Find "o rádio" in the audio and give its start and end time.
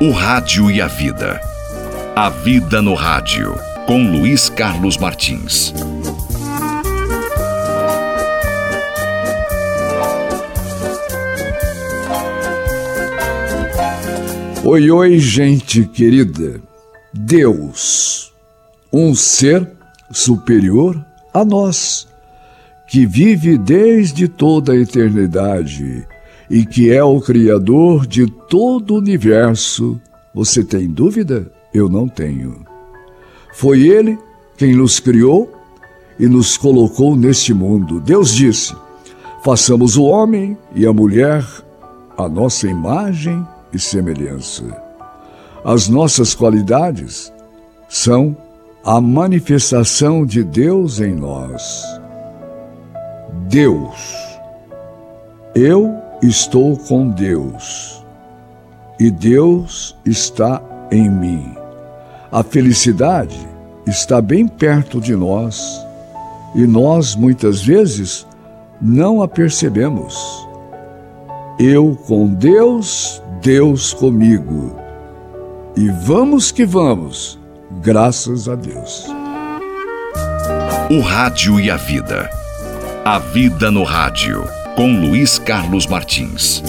0.00-0.70, 80.90-81.60